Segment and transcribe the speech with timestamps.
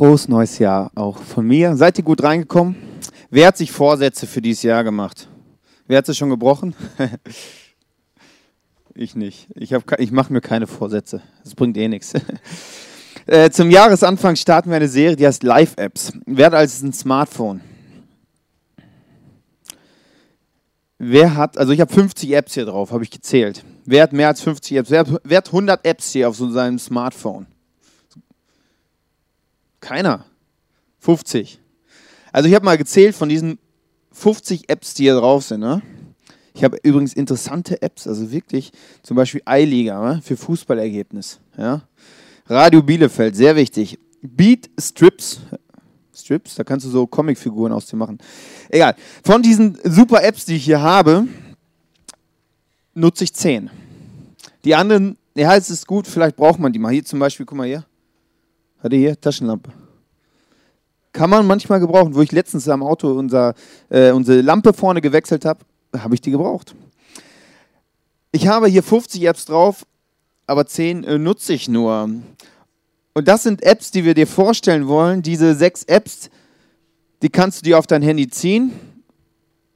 [0.00, 1.76] Frohes neues Jahr auch von mir.
[1.76, 2.74] Seid ihr gut reingekommen?
[3.28, 5.28] Wer hat sich Vorsätze für dieses Jahr gemacht?
[5.86, 6.74] Wer hat sie schon gebrochen?
[8.94, 9.48] ich nicht.
[9.54, 11.20] Ich, ich mache mir keine Vorsätze.
[11.44, 12.14] Das bringt eh nichts.
[13.26, 16.14] Äh, zum Jahresanfang starten wir eine Serie, die heißt Live-Apps.
[16.24, 17.60] Wer hat als ein Smartphone?
[20.98, 23.62] Wer hat, also ich habe 50 Apps hier drauf, habe ich gezählt.
[23.84, 24.90] Wer hat mehr als 50 Apps?
[24.90, 27.46] Wer hat, wer hat 100 Apps hier auf so seinem Smartphone?
[29.80, 30.24] Keiner.
[31.00, 31.60] 50.
[32.32, 33.58] Also ich habe mal gezählt von diesen
[34.12, 35.60] 50 Apps, die hier drauf sind.
[35.60, 35.82] Ne?
[36.54, 38.72] Ich habe übrigens interessante Apps, also wirklich,
[39.02, 40.22] zum Beispiel iLiga ne?
[40.22, 41.40] für Fußballergebnis.
[41.56, 41.82] Ja?
[42.46, 43.98] Radio Bielefeld, sehr wichtig.
[44.22, 45.40] Beat Strips.
[46.14, 48.18] Strips, da kannst du so Comicfiguren aus dir machen.
[48.68, 48.94] Egal.
[49.24, 51.26] Von diesen super Apps, die ich hier habe,
[52.94, 53.70] nutze ich 10.
[54.64, 56.92] Die anderen, ja, es ist gut, vielleicht braucht man die mal.
[56.92, 57.84] Hier zum Beispiel, guck mal hier.
[58.82, 59.70] Hatte hier Taschenlampe.
[61.12, 62.14] Kann man manchmal gebrauchen.
[62.14, 63.54] Wo ich letztens am Auto unser,
[63.88, 65.60] äh, unsere Lampe vorne gewechselt habe,
[65.96, 66.74] habe ich die gebraucht.
[68.32, 69.84] Ich habe hier 50 Apps drauf,
[70.46, 72.10] aber 10 äh, nutze ich nur.
[73.12, 75.22] Und das sind Apps, die wir dir vorstellen wollen.
[75.22, 76.30] Diese sechs Apps,
[77.22, 78.72] die kannst du dir auf dein Handy ziehen.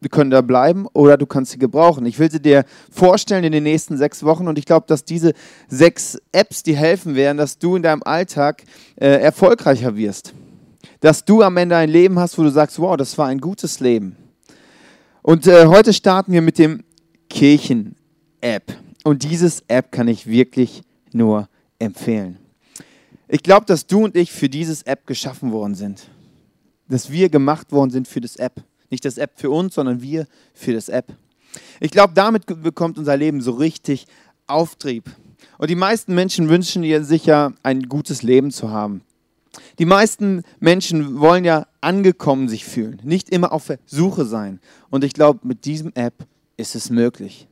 [0.05, 2.05] Die können da bleiben oder du kannst sie gebrauchen.
[2.05, 5.33] Ich will sie dir vorstellen in den nächsten sechs Wochen und ich glaube, dass diese
[5.67, 8.65] sechs Apps dir helfen werden, dass du in deinem Alltag
[8.97, 10.35] äh, erfolgreicher wirst.
[11.01, 13.81] Dass du am Ende ein Leben hast, wo du sagst, wow, das war ein gutes
[13.81, 14.17] Leben.
[15.23, 16.85] Und äh, heute starten wir mit dem
[17.31, 18.77] Kirchen-App.
[19.05, 20.83] Und dieses App kann ich wirklich
[21.13, 22.39] nur empfehlen.
[23.27, 26.11] Ich glaube, dass du und ich für dieses App geschaffen worden sind.
[26.89, 28.63] Dass wir gemacht worden sind für das App.
[28.95, 31.13] Nicht das App für uns, sondern wir für das App.
[31.81, 34.07] Ich glaube, damit bekommt unser Leben so richtig
[34.47, 35.11] Auftrieb.
[35.59, 39.03] Und die meisten Menschen wünschen sich ja, ein gutes Leben zu haben.
[39.81, 44.61] Die meisten Menschen wollen ja angekommen sich fühlen, nicht immer auf der Suche sein.
[44.91, 46.25] Und ich glaube, mit diesem App
[46.57, 47.49] ist es möglich.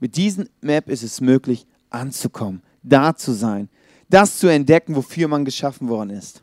[0.00, 3.68] Mit diesem App ist es möglich, anzukommen, da zu sein,
[4.08, 6.42] das zu entdecken, wofür man geschaffen worden ist.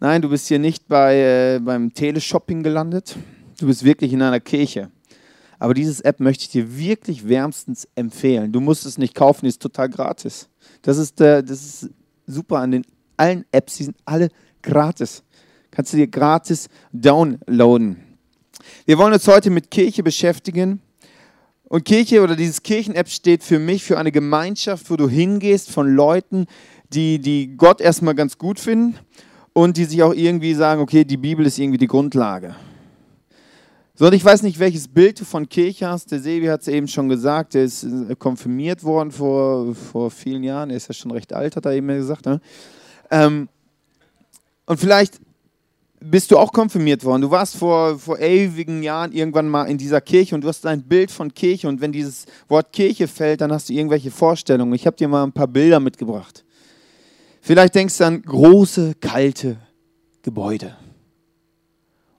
[0.00, 1.16] Nein, du bist hier nicht bei,
[1.56, 3.16] äh, beim Teleshopping gelandet.
[3.58, 4.92] Du bist wirklich in einer Kirche.
[5.58, 8.52] Aber dieses App möchte ich dir wirklich wärmstens empfehlen.
[8.52, 10.48] Du musst es nicht kaufen, die ist total gratis.
[10.82, 11.90] Das ist, äh, das ist
[12.28, 14.28] super an den allen Apps, die sind alle
[14.62, 15.24] gratis.
[15.72, 17.96] Kannst du dir gratis downloaden.
[18.86, 20.80] Wir wollen uns heute mit Kirche beschäftigen.
[21.64, 25.92] Und Kirche oder dieses Kirchen-App steht für mich für eine Gemeinschaft, wo du hingehst von
[25.92, 26.46] Leuten,
[26.92, 28.96] die, die Gott erstmal ganz gut finden
[29.58, 32.54] und die sich auch irgendwie sagen, okay, die Bibel ist irgendwie die Grundlage.
[33.96, 36.12] So, und ich weiß nicht, welches Bild du von Kirche hast.
[36.12, 40.44] Der Sevi hat es eben schon gesagt, der ist äh, konfirmiert worden vor, vor vielen
[40.44, 40.70] Jahren.
[40.70, 42.26] Er ist ja schon recht alt, hat er eben gesagt.
[42.26, 42.40] Ne?
[43.10, 43.48] Ähm,
[44.66, 45.18] und vielleicht
[45.98, 47.22] bist du auch konfirmiert worden.
[47.22, 50.84] Du warst vor, vor ewigen Jahren irgendwann mal in dieser Kirche und du hast ein
[50.84, 51.66] Bild von Kirche.
[51.66, 54.74] Und wenn dieses Wort Kirche fällt, dann hast du irgendwelche Vorstellungen.
[54.74, 56.44] Ich habe dir mal ein paar Bilder mitgebracht.
[57.48, 59.56] Vielleicht denkst du an große, kalte
[60.20, 60.76] Gebäude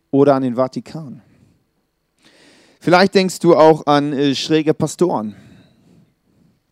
[0.09, 1.21] oder an den Vatikan.
[2.79, 5.35] Vielleicht denkst du auch an äh, schräge Pastoren.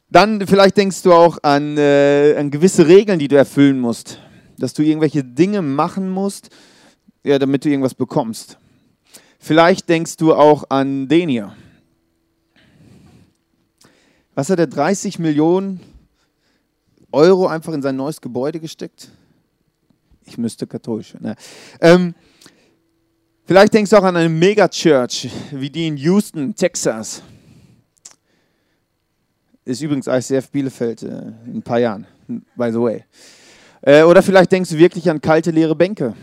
[0.09, 4.19] Dann vielleicht denkst du auch an, äh, an gewisse Regeln, die du erfüllen musst.
[4.57, 6.49] Dass du irgendwelche Dinge machen musst,
[7.23, 8.57] ja, damit du irgendwas bekommst.
[9.37, 11.55] Vielleicht denkst du auch an den hier.
[14.33, 15.79] Was hat er 30 Millionen
[17.11, 19.09] Euro einfach in sein neues Gebäude gesteckt?
[20.25, 21.13] Ich müsste katholisch.
[21.19, 21.35] Ne?
[21.79, 22.13] Ähm,
[23.45, 27.21] vielleicht denkst du auch an eine Megachurch, wie die in Houston, Texas.
[29.63, 31.07] Ist übrigens ICF Bielefeld äh,
[31.45, 33.05] in ein paar Jahren, by the way.
[33.81, 36.13] Äh, oder vielleicht denkst du wirklich an kalte, leere Bänke.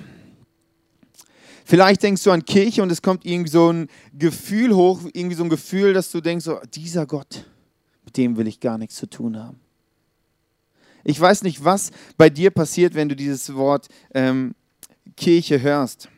[1.65, 5.45] Vielleicht denkst du an Kirche und es kommt irgendwie so ein Gefühl hoch, irgendwie so
[5.45, 7.47] ein Gefühl, dass du denkst, so, dieser Gott,
[8.05, 9.64] mit dem will ich gar nichts zu tun haben.
[11.05, 14.55] Ich weiß nicht, was bei dir passiert, wenn du dieses Wort ähm,
[15.17, 16.09] Kirche hörst.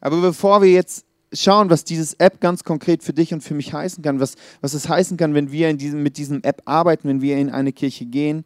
[0.00, 3.72] Aber bevor wir jetzt schauen, was dieses App ganz konkret für dich und für mich
[3.72, 7.20] heißen kann, was, was es heißen kann, wenn wir diesem, mit diesem App arbeiten, wenn
[7.20, 8.44] wir in eine Kirche gehen,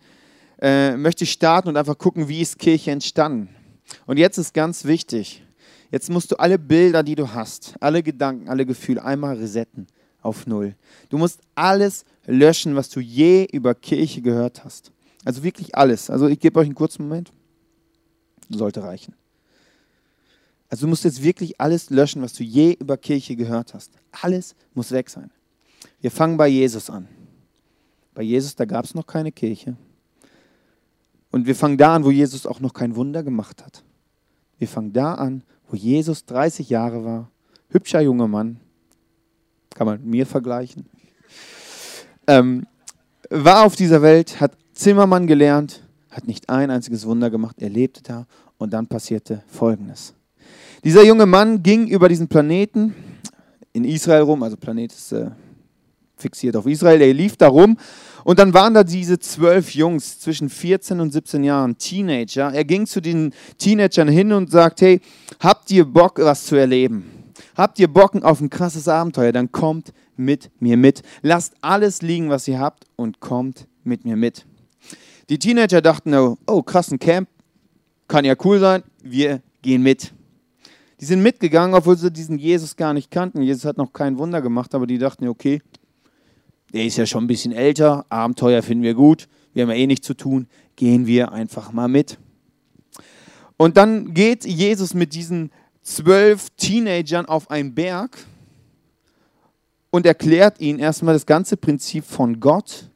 [0.61, 3.49] äh, möchte ich starten und einfach gucken, wie ist Kirche entstanden.
[4.06, 5.43] Und jetzt ist ganz wichtig,
[5.90, 9.87] jetzt musst du alle Bilder, die du hast, alle Gedanken, alle Gefühle einmal resetten
[10.20, 10.75] auf Null.
[11.10, 14.94] Du musst alles löschen, was du je über Kirche gehört hast.
[15.24, 16.10] Also wirklich alles.
[16.10, 17.32] Also ich gebe euch einen kurzen Moment.
[18.50, 19.14] Sollte reichen.
[20.68, 23.92] Also du musst jetzt wirklich alles löschen, was du je über Kirche gehört hast.
[24.22, 25.30] Alles muss weg sein.
[26.00, 27.08] Wir fangen bei Jesus an.
[28.12, 29.76] Bei Jesus, da gab es noch keine Kirche.
[31.30, 33.82] Und wir fangen da an, wo Jesus auch noch kein Wunder gemacht hat.
[34.58, 37.30] Wir fangen da an, wo Jesus 30 Jahre war,
[37.70, 38.60] hübscher junger Mann,
[39.74, 40.86] kann man mit mir vergleichen,
[42.26, 42.66] ähm,
[43.30, 48.02] war auf dieser Welt, hat Zimmermann gelernt, hat nicht ein einziges Wunder gemacht, er lebte
[48.02, 48.26] da
[48.58, 50.14] und dann passierte Folgendes.
[50.84, 52.94] Dieser junge Mann ging über diesen Planeten
[53.72, 55.30] in Israel rum, also Planet ist äh,
[56.16, 57.76] fixiert auf Israel, er lief da rum
[58.24, 62.52] und dann waren da diese zwölf Jungs zwischen 14 und 17 Jahren, Teenager.
[62.52, 65.00] Er ging zu den Teenagern hin und sagt, hey,
[65.40, 67.04] habt ihr Bock, was zu erleben?
[67.54, 69.32] Habt ihr Bock auf ein krasses Abenteuer?
[69.32, 71.02] Dann kommt mit mir mit.
[71.22, 74.46] Lasst alles liegen, was ihr habt und kommt mit mir mit.
[75.28, 77.28] Die Teenager dachten, oh, oh krass, ein Camp,
[78.08, 80.12] kann ja cool sein, wir gehen mit.
[81.00, 83.42] Die sind mitgegangen, obwohl sie diesen Jesus gar nicht kannten.
[83.42, 85.62] Jesus hat noch kein Wunder gemacht, aber die dachten, okay,
[86.72, 89.86] der ist ja schon ein bisschen älter, Abenteuer finden wir gut, wir haben ja eh
[89.86, 92.18] nichts zu tun, gehen wir einfach mal mit.
[93.56, 95.50] Und dann geht Jesus mit diesen
[95.82, 98.18] zwölf Teenagern auf einen Berg
[99.90, 102.90] und erklärt ihnen erstmal das ganze Prinzip von Gott,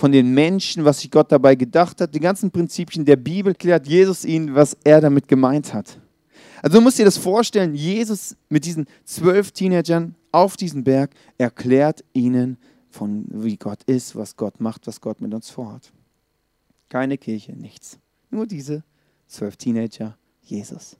[0.00, 2.14] von den Menschen, was sich Gott dabei gedacht hat.
[2.14, 6.00] Die ganzen Prinzipien der Bibel klärt Jesus ihnen, was er damit gemeint hat.
[6.62, 12.02] Also du musst dir das vorstellen, Jesus mit diesen zwölf Teenagern auf diesem Berg erklärt
[12.14, 12.56] ihnen,
[12.88, 15.92] von wie Gott ist, was Gott macht, was Gott mit uns vorhat.
[16.88, 17.98] Keine Kirche, nichts.
[18.30, 18.82] Nur diese
[19.26, 20.96] zwölf Teenager, Jesus.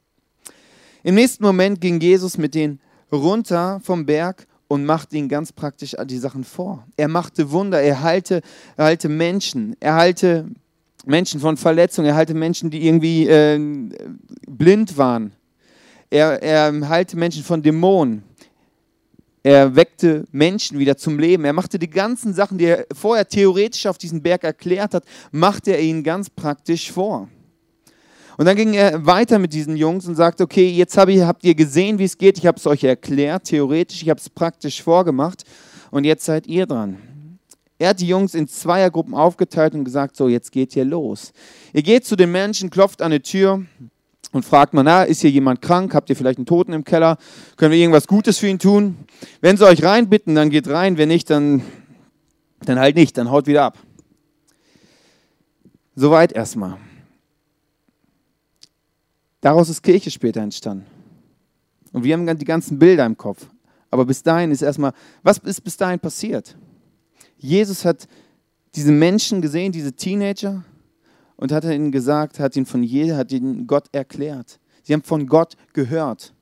[1.02, 2.80] Im nächsten Moment ging Jesus mit denen
[3.10, 6.86] runter vom Berg und machte ihnen ganz praktisch die Sachen vor.
[6.96, 8.40] Er machte Wunder, er heilte,
[8.76, 10.46] er heilte Menschen, er heilte
[11.04, 13.58] Menschen von Verletzungen, er heilte Menschen, die irgendwie äh,
[14.48, 15.32] blind waren.
[16.08, 18.22] Er, er heilte Menschen von Dämonen.
[19.42, 21.44] Er weckte Menschen wieder zum Leben.
[21.44, 25.72] Er machte die ganzen Sachen, die er vorher theoretisch auf diesem Berg erklärt hat, machte
[25.72, 27.28] er ihnen ganz praktisch vor.
[28.40, 31.44] Und dann ging er weiter mit diesen Jungs und sagte, okay, jetzt hab ich, habt
[31.44, 34.82] ihr gesehen, wie es geht, ich habe es euch erklärt, theoretisch, ich habe es praktisch
[34.82, 35.44] vorgemacht
[35.90, 36.96] und jetzt seid ihr dran.
[37.78, 41.34] Er hat die Jungs in Zweiergruppen aufgeteilt und gesagt, so, jetzt geht ihr los.
[41.74, 43.62] Ihr geht zu den Menschen, klopft an die Tür
[44.32, 45.94] und fragt mal, na, ist hier jemand krank?
[45.94, 47.18] Habt ihr vielleicht einen Toten im Keller?
[47.58, 48.96] Können wir irgendwas Gutes für ihn tun?
[49.42, 51.60] Wenn sie euch reinbitten, dann geht rein, wenn nicht, dann,
[52.64, 53.76] dann halt nicht, dann haut wieder ab.
[55.94, 56.78] Soweit erstmal.
[59.40, 60.86] Daraus ist Kirche später entstanden.
[61.92, 63.46] Und wir haben die ganzen Bilder im Kopf.
[63.90, 64.92] Aber bis dahin ist erstmal,
[65.22, 66.56] was ist bis dahin passiert?
[67.38, 68.06] Jesus hat
[68.74, 70.64] diese Menschen gesehen, diese Teenager,
[71.36, 74.60] und hat ihnen gesagt, hat ihnen von je, hat ihnen Gott erklärt.
[74.82, 76.34] Sie haben von Gott gehört.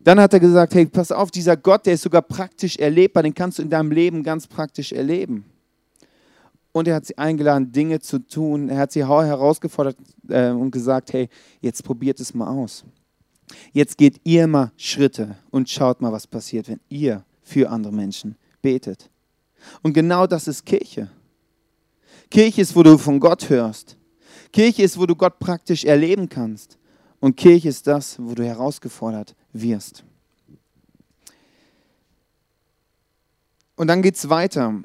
[0.00, 3.34] Dann hat er gesagt, hey, pass auf, dieser Gott, der ist sogar praktisch erlebbar, den
[3.34, 5.44] kannst du in deinem Leben ganz praktisch erleben.
[6.72, 8.68] Und er hat sie eingeladen, Dinge zu tun.
[8.68, 9.96] Er hat sie herausgefordert
[10.28, 11.28] äh, und gesagt, hey,
[11.60, 12.84] jetzt probiert es mal aus.
[13.72, 18.36] Jetzt geht ihr mal Schritte und schaut mal, was passiert, wenn ihr für andere Menschen
[18.62, 19.10] betet.
[19.82, 21.10] Und genau das ist Kirche.
[22.30, 23.96] Kirche ist, wo du von Gott hörst.
[24.52, 26.78] Kirche ist, wo du Gott praktisch erleben kannst.
[27.18, 30.04] Und Kirche ist das, wo du herausgefordert wirst.
[33.76, 34.82] Und dann geht es weiter.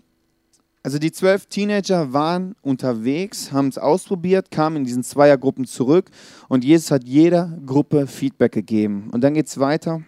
[0.85, 6.11] Also die zwölf Teenager waren unterwegs, haben es ausprobiert, kamen in diesen Zweiergruppen zurück
[6.47, 9.09] und Jesus hat jeder Gruppe Feedback gegeben.
[9.11, 10.03] Und dann geht es weiter.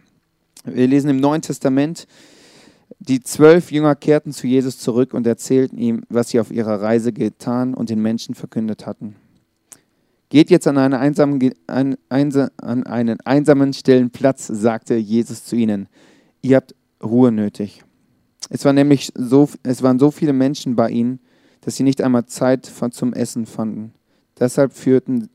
[0.66, 2.06] Wir lesen im Neuen Testament,
[3.00, 7.12] die zwölf Jünger kehrten zu Jesus zurück und erzählten ihm, was sie auf ihrer Reise
[7.12, 9.16] getan und den Menschen verkündet hatten.
[10.30, 15.88] Geht jetzt an, eine einsamen, an, an einen einsamen, stillen Platz, sagte Jesus zu ihnen.
[16.44, 17.84] Ihr habt Ruhe nötig.
[18.50, 21.20] Es, war nämlich so, es waren so viele Menschen bei ihnen,
[21.62, 23.94] dass sie nicht einmal Zeit zum Essen fanden.
[24.40, 25.30] Deshalb führten,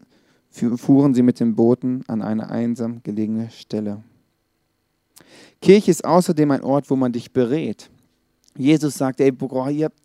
[0.50, 4.02] fuhren sie mit den Booten an eine einsam gelegene Stelle.
[5.60, 7.90] Kirche ist außerdem ein Ort, wo man dich berät.
[8.56, 9.98] Jesus sagt, ey, boah, ihr habt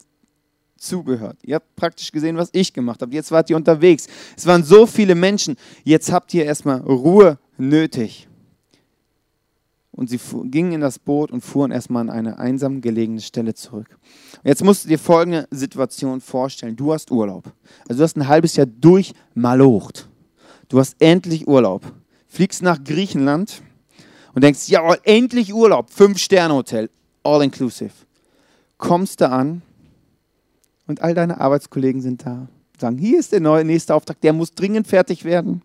[0.78, 1.38] zugehört.
[1.44, 3.14] Ihr habt praktisch gesehen, was ich gemacht habe.
[3.14, 4.08] Jetzt wart ihr unterwegs.
[4.36, 5.56] Es waren so viele Menschen.
[5.84, 8.28] Jetzt habt ihr erstmal Ruhe nötig.
[9.98, 13.98] Und sie gingen in das Boot und fuhren erstmal an eine einsam gelegene Stelle zurück.
[14.44, 16.76] Jetzt musst du dir folgende Situation vorstellen.
[16.76, 17.52] Du hast Urlaub.
[17.90, 20.08] Also du hast ein halbes Jahr durchmalocht.
[20.70, 21.82] Du hast endlich Urlaub.
[22.28, 23.64] Fliegst nach Griechenland
[24.36, 25.90] und denkst, ja, endlich Urlaub.
[25.90, 26.92] Fünf-Sterne-Hotel.
[27.24, 27.92] All inclusive.
[28.78, 29.64] Kommst da an
[30.86, 32.48] und all deine Arbeitskollegen sind da.
[32.80, 35.64] Sagen, hier ist der neue nächste Auftrag, der muss dringend fertig werden.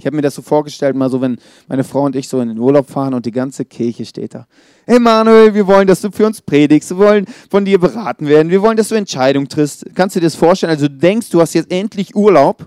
[0.00, 1.36] Ich habe mir das so vorgestellt, mal so, wenn
[1.68, 4.46] meine Frau und ich so in den Urlaub fahren und die ganze Kirche steht da.
[4.86, 8.50] Hey Manuel, wir wollen, dass du für uns predigst, wir wollen von dir beraten werden,
[8.50, 9.94] wir wollen, dass du Entscheidungen triffst.
[9.94, 10.70] Kannst du dir das vorstellen?
[10.70, 12.66] Also du denkst, du hast jetzt endlich Urlaub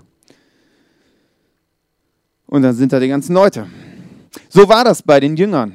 [2.46, 3.66] Und dann sind da die ganzen Leute.
[4.48, 5.74] So war das bei den Jüngern.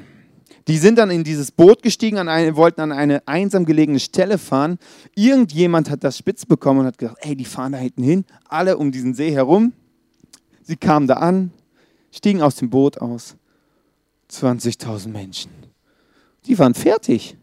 [0.66, 4.38] Die sind dann in dieses Boot gestiegen, an eine, wollten an eine einsam gelegene Stelle
[4.38, 4.78] fahren.
[5.14, 8.78] Irgendjemand hat das spitz bekommen und hat gesagt, ey, die fahren da hinten hin, alle
[8.78, 9.74] um diesen See herum.
[10.70, 11.50] Sie kamen da an,
[12.12, 13.34] stiegen aus dem Boot aus.
[14.30, 15.50] 20.000 Menschen.
[16.46, 17.36] Die waren fertig.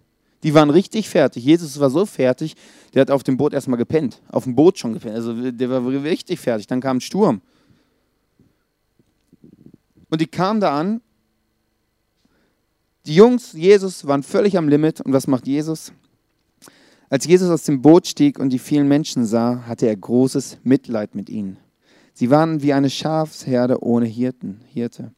[0.43, 1.43] Die waren richtig fertig.
[1.43, 2.55] Jesus war so fertig,
[2.93, 4.22] der hat auf dem Boot erstmal gepennt.
[4.29, 5.15] Auf dem Boot schon gepennt.
[5.15, 6.67] Also der war richtig fertig.
[6.67, 7.41] Dann kam ein Sturm.
[10.10, 11.01] Und die kamen da an.
[13.07, 15.01] Die Jungs, Jesus, waren völlig am Limit.
[15.01, 15.91] Und was macht Jesus?
[17.10, 21.13] Als Jesus aus dem Boot stieg und die vielen Menschen sah, hatte er großes Mitleid
[21.13, 21.57] mit ihnen.
[22.17, 25.12] Sie waren wie eine Schafsherde ohne Hirten, Hirte.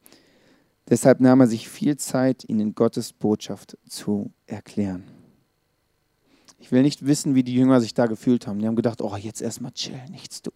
[0.89, 5.05] Deshalb nahm er sich viel Zeit, ihnen Gottes Botschaft zu erklären.
[6.59, 8.59] Ich will nicht wissen, wie die Jünger sich da gefühlt haben.
[8.59, 10.51] Die haben gedacht, oh, jetzt erstmal chill, nichts tun.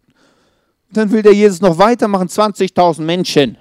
[0.89, 3.57] Und dann will der Jesus noch weitermachen, 20.000 Menschen.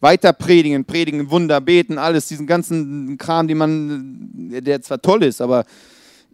[0.00, 5.40] Weiter predigen, predigen, Wunder, beten, alles, diesen ganzen Kram, den man, der zwar toll ist,
[5.40, 5.66] aber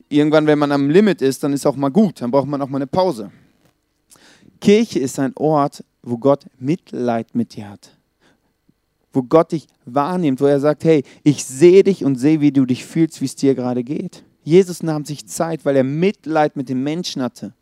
[0.09, 2.71] irgendwann, wenn man am Limit ist, dann ist auch mal gut, dann braucht man auch
[2.71, 3.31] mal eine Pause.
[4.65, 7.97] Kirche ist ein Ort, wo Gott Mitleid mit dir hat
[9.15, 12.67] wo Gott dich wahrnimmt, wo er sagt, hey, ich sehe dich und sehe, wie du
[12.67, 14.25] dich fühlst, wie es dir gerade geht.
[14.43, 17.55] Jesus nahm sich Zeit, weil er Mitleid mit den Menschen hatte.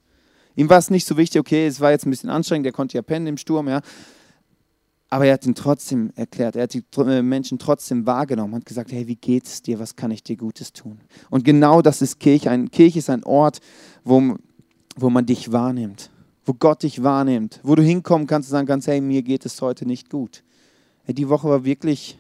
[0.56, 2.96] Ihm war es nicht so wichtig, okay, es war jetzt ein bisschen anstrengend, er konnte
[2.96, 3.80] ja pennen im Sturm, ja.
[5.08, 8.92] Aber er hat ihn trotzdem erklärt, er hat die äh, Menschen trotzdem wahrgenommen, hat gesagt,
[8.92, 11.00] hey, wie geht es dir, was kann ich dir Gutes tun?
[11.28, 12.50] Und genau das ist Kirche.
[12.50, 13.60] Ein, Kirche ist ein Ort,
[14.04, 14.36] wo,
[14.96, 16.10] wo man dich wahrnimmt,
[16.44, 19.60] wo Gott dich wahrnimmt, wo du hinkommen kannst und sagen kannst, hey, mir geht es
[19.60, 20.42] heute nicht gut.
[21.04, 22.18] Hey, die Woche war wirklich,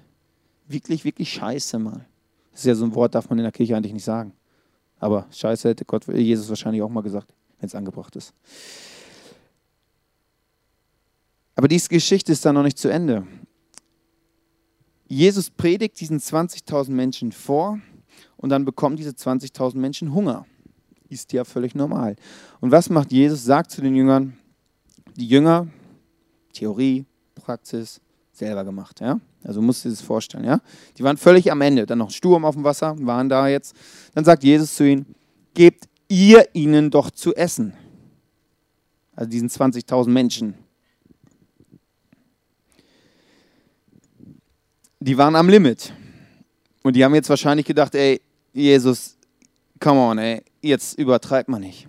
[0.68, 2.06] wirklich, wirklich scheiße mal.
[2.52, 4.32] Das ist ja so ein Wort, darf man in der Kirche eigentlich nicht sagen.
[4.98, 8.32] Aber scheiße hätte Gott, Jesus wahrscheinlich auch mal gesagt, wenn es angebracht ist.
[11.54, 13.26] Aber diese Geschichte ist dann noch nicht zu Ende.
[15.06, 17.78] Jesus predigt diesen 20.000 Menschen vor
[18.36, 20.46] und dann bekommen diese 20.000 Menschen Hunger.
[21.12, 22.16] Ist ja völlig normal.
[22.60, 23.44] Und was macht Jesus?
[23.44, 24.34] Sagt zu den Jüngern,
[25.14, 25.68] die Jünger,
[26.54, 27.04] Theorie,
[27.34, 28.00] Praxis,
[28.32, 28.98] selber gemacht.
[29.00, 29.20] Ja?
[29.44, 30.44] Also musst du dir das vorstellen.
[30.44, 30.62] Ja?
[30.96, 31.84] Die waren völlig am Ende.
[31.84, 33.76] Dann noch Sturm auf dem Wasser, waren da jetzt.
[34.14, 35.14] Dann sagt Jesus zu ihnen,
[35.52, 37.74] gebt ihr ihnen doch zu essen.
[39.14, 40.54] Also diesen 20.000 Menschen.
[44.98, 45.92] Die waren am Limit.
[46.82, 48.22] Und die haben jetzt wahrscheinlich gedacht, ey,
[48.54, 49.18] Jesus,
[49.82, 51.88] come on, ey, jetzt übertreibt man nicht.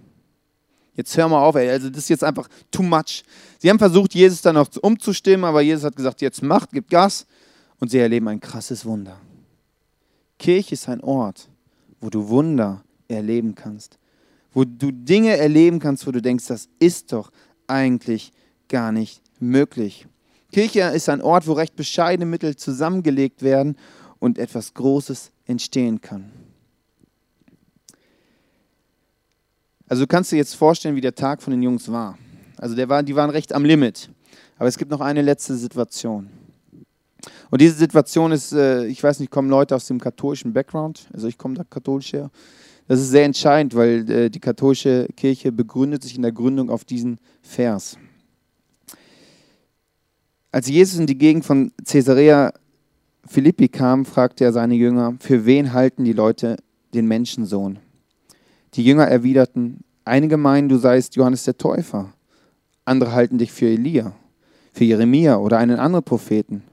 [0.95, 1.69] Jetzt hör mal auf, ey.
[1.69, 3.23] Also das ist jetzt einfach too much.
[3.59, 7.25] Sie haben versucht, Jesus dann noch umzustimmen, aber Jesus hat gesagt, jetzt macht, gibt Gas.
[7.79, 9.19] Und sie erleben ein krasses Wunder.
[10.39, 11.49] Kirche ist ein Ort,
[12.01, 13.97] wo du Wunder erleben kannst.
[14.53, 17.31] Wo du Dinge erleben kannst, wo du denkst, das ist doch
[17.67, 18.31] eigentlich
[18.69, 20.07] gar nicht möglich.
[20.51, 23.77] Kirche ist ein Ort, wo recht bescheidene Mittel zusammengelegt werden
[24.19, 26.31] und etwas Großes entstehen kann.
[29.87, 32.17] Also du kannst dir jetzt vorstellen, wie der Tag von den Jungs war.
[32.57, 34.09] Also der war, die waren recht am Limit.
[34.57, 36.29] Aber es gibt noch eine letzte Situation.
[37.49, 41.27] Und diese Situation ist, äh, ich weiß nicht, kommen Leute aus dem katholischen Background, also
[41.27, 42.31] ich komme da katholisch her.
[42.87, 46.83] Das ist sehr entscheidend, weil äh, die katholische Kirche begründet sich in der Gründung auf
[46.83, 47.97] diesen Vers.
[50.51, 52.53] Als Jesus in die Gegend von Caesarea
[53.25, 56.57] Philippi kam, fragte er seine Jünger, für wen halten die Leute
[56.93, 57.79] den Menschensohn?
[58.75, 62.11] Die Jünger erwiderten, einige meinen, du seist Johannes der Täufer,
[62.85, 64.13] andere halten dich für Elia,
[64.73, 66.63] für Jeremia oder einen anderen Propheten.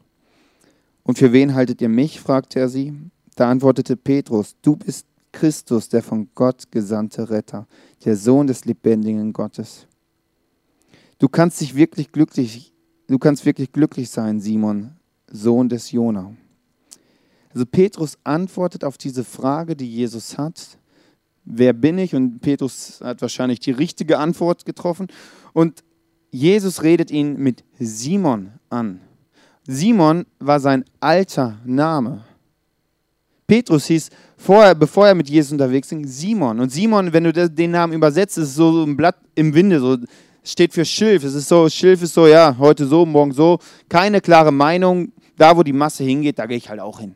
[1.02, 2.21] Und für wen haltet ihr mich?
[2.21, 2.95] fragte er sie.
[3.37, 7.66] Da antwortete Petrus, du bist Christus, der von Gott gesandte Retter,
[8.04, 9.87] der Sohn des lebendigen Gottes.
[11.19, 12.73] Du kannst dich wirklich glücklich,
[13.07, 14.97] du kannst wirklich glücklich sein, Simon,
[15.30, 16.35] Sohn des Jona.
[17.52, 20.78] Also Petrus antwortet auf diese Frage, die Jesus hat,
[21.52, 22.14] wer bin ich?
[22.14, 25.09] Und Petrus hat wahrscheinlich die richtige Antwort getroffen.
[25.52, 25.83] Und
[26.30, 29.00] Jesus redet ihn mit Simon an.
[29.66, 32.25] Simon war sein alter Name.
[33.47, 36.61] Petrus hieß vorher, bevor er mit Jesus unterwegs ging, Simon.
[36.61, 39.99] Und Simon, wenn du den Namen übersetzt, ist so ein Blatt im Winde, so
[40.45, 41.25] steht für Schilf.
[41.25, 43.59] Es ist so, Schilf ist so, ja, heute so, morgen so.
[43.88, 45.12] Keine klare Meinung.
[45.37, 47.14] Da, wo die Masse hingeht, da gehe ich halt auch hin.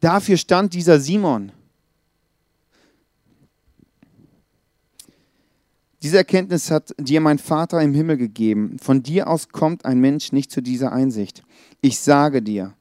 [0.00, 1.52] Dafür stand dieser Simon.
[6.04, 8.76] Diese Erkenntnis hat dir mein Vater im Himmel gegeben.
[8.78, 11.42] Von dir aus kommt ein Mensch nicht zu dieser Einsicht.
[11.80, 12.74] Ich sage dir,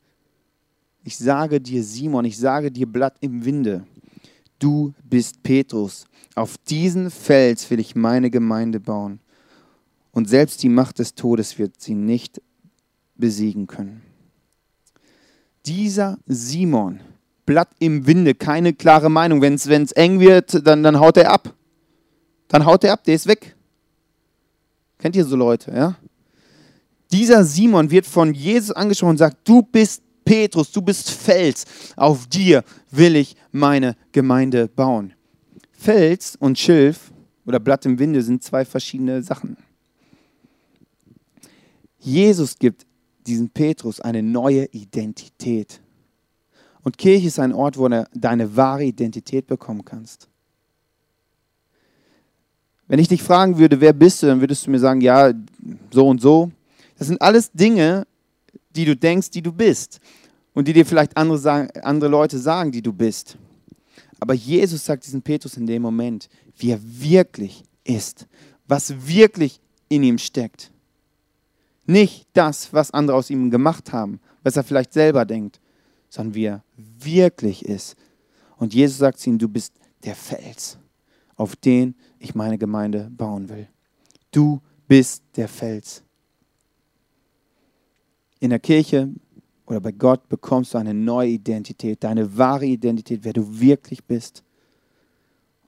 [1.06, 3.86] ich sage dir, Simon, ich sage dir, Blatt im Winde,
[4.60, 6.03] du bist Petrus.
[6.36, 9.22] Auf diesen Fels will ich meine Gemeinde bauen.
[10.12, 12.42] Und selbst die Macht des Todes wird sie nicht
[13.15, 14.01] besiegen können.
[15.65, 17.00] Dieser Simon,
[17.46, 19.42] Blatt im Winde, keine klare Meinung.
[19.42, 21.56] Wenn es eng wird, dann, dann haut er ab.
[22.48, 23.56] Dann haut er ab, der ist weg.
[24.98, 25.96] Kennt ihr so Leute, ja?
[27.12, 32.28] Dieser Simon wird von Jesus angesprochen und sagt, du bist Petrus, du bist Fels, auf
[32.28, 35.14] dir will ich meine Gemeinde bauen.
[35.72, 37.12] Fels und Schilf
[37.46, 39.58] oder Blatt im Winde sind zwei verschiedene Sachen.
[42.00, 42.86] Jesus gibt
[43.28, 45.82] diesem Petrus eine neue Identität.
[46.82, 50.30] Und Kirche ist ein Ort, wo du deine wahre Identität bekommen kannst.
[52.88, 55.32] Wenn ich dich fragen würde, wer bist du, dann würdest du mir sagen, ja,
[55.92, 56.52] so und so.
[56.98, 58.06] Das sind alles Dinge,
[58.75, 60.00] die du denkst, die du bist.
[60.54, 63.38] Und die dir vielleicht andere, sagen, andere Leute sagen, die du bist.
[64.20, 68.28] Aber Jesus sagt diesem Petrus in dem Moment, wie er wirklich ist.
[68.68, 69.60] Was wirklich
[69.90, 70.72] in ihm steckt.
[71.86, 75.60] Nicht das, was andere aus ihm gemacht haben, was er vielleicht selber denkt,
[76.10, 77.96] sondern wie er wirklich ist.
[78.58, 79.74] Und Jesus sagt zu ihm, du bist
[80.04, 80.78] der Fels,
[81.36, 83.68] auf den ich meine Gemeinde bauen will.
[84.32, 86.03] Du bist der Fels
[88.44, 89.10] in der Kirche
[89.65, 94.44] oder bei Gott bekommst du eine neue Identität, deine wahre Identität, wer du wirklich bist.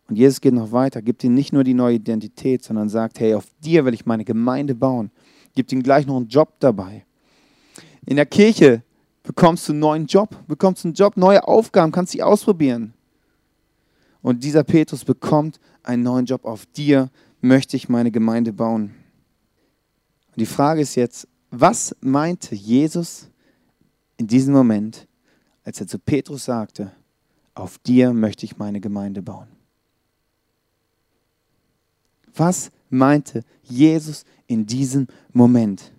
[0.09, 3.33] Und Jesus geht noch weiter, gibt ihm nicht nur die neue Identität, sondern sagt, hey,
[3.33, 5.09] auf dir will ich meine Gemeinde bauen.
[5.55, 7.05] Gibt ihm gleich noch einen Job dabei.
[8.05, 8.83] In der Kirche
[9.23, 12.93] bekommst du einen neuen Job, bekommst einen Job, neue Aufgaben, kannst sie ausprobieren.
[14.21, 16.45] Und dieser Petrus bekommt einen neuen Job.
[16.45, 17.09] Auf dir
[17.41, 18.93] möchte ich meine Gemeinde bauen.
[20.27, 23.29] Und die Frage ist jetzt, was meinte Jesus
[24.17, 25.07] in diesem Moment,
[25.63, 26.91] als er zu Petrus sagte,
[27.53, 29.47] auf dir möchte ich meine Gemeinde bauen?
[32.35, 35.93] Was meinte Jesus in diesem Moment?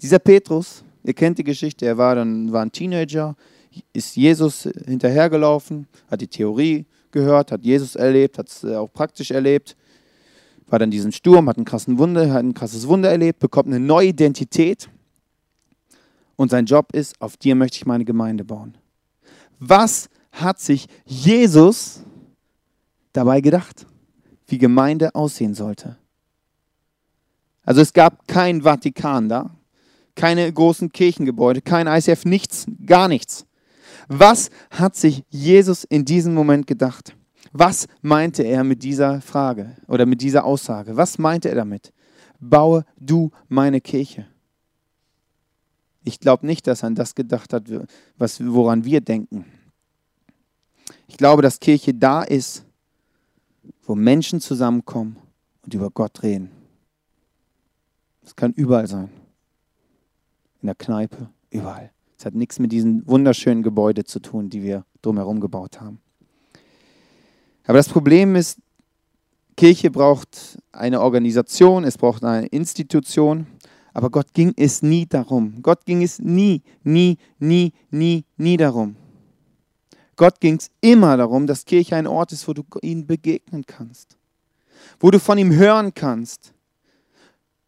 [0.00, 3.36] Dieser Petrus, ihr kennt die Geschichte, er war dann war ein Teenager,
[3.92, 9.76] ist Jesus hinterhergelaufen, hat die Theorie gehört, hat Jesus erlebt, hat es auch praktisch erlebt
[10.72, 13.78] war dann diesen Sturm, hat, einen krassen Wunder, hat ein krasses Wunder erlebt, bekommt eine
[13.78, 14.88] neue Identität
[16.36, 18.78] und sein Job ist, auf dir möchte ich meine Gemeinde bauen.
[19.58, 22.00] Was hat sich Jesus
[23.12, 23.86] dabei gedacht,
[24.46, 25.98] wie Gemeinde aussehen sollte?
[27.64, 29.50] Also es gab kein Vatikan da,
[30.14, 33.44] keine großen Kirchengebäude, kein ICF, nichts, gar nichts.
[34.08, 37.16] Was hat sich Jesus in diesem Moment gedacht?
[37.52, 40.96] Was meinte er mit dieser Frage oder mit dieser Aussage?
[40.96, 41.92] Was meinte er damit?
[42.40, 44.26] Baue du meine Kirche.
[46.04, 47.64] Ich glaube nicht, dass er an das gedacht hat,
[48.16, 49.44] was, woran wir denken.
[51.06, 52.64] Ich glaube, dass Kirche da ist,
[53.84, 55.16] wo Menschen zusammenkommen
[55.62, 56.50] und über Gott reden.
[58.22, 59.10] Das kann überall sein.
[60.60, 61.90] In der Kneipe, überall.
[62.22, 66.00] Es hat nichts mit diesen wunderschönen Gebäuden zu tun, die wir drumherum gebaut haben.
[67.64, 68.60] Aber das Problem ist,
[69.56, 73.48] Kirche braucht eine Organisation, es braucht eine Institution,
[73.92, 75.62] aber Gott ging es nie darum.
[75.62, 78.94] Gott ging es nie, nie, nie, nie, nie darum.
[80.14, 84.16] Gott ging es immer darum, dass Kirche ein Ort ist, wo du ihm begegnen kannst,
[85.00, 86.51] wo du von ihm hören kannst,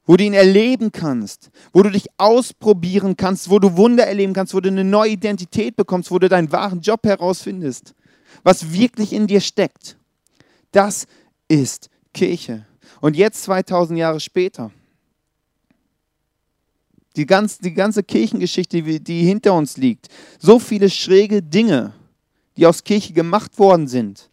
[0.07, 4.55] wo du ihn erleben kannst, wo du dich ausprobieren kannst, wo du Wunder erleben kannst,
[4.55, 7.95] wo du eine neue Identität bekommst, wo du deinen wahren Job herausfindest
[8.43, 9.97] was wirklich in dir steckt.
[10.73, 11.07] Das
[11.49, 12.67] ist Kirche.
[13.01, 14.71] Und jetzt 2000 Jahre später,
[17.17, 21.95] die, ganz, die ganze Kirchengeschichte, die hinter uns liegt, so viele schräge Dinge,
[22.57, 24.31] die aus Kirche gemacht worden sind.